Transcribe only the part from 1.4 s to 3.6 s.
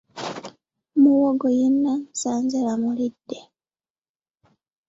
yenna nsanze bamulidde.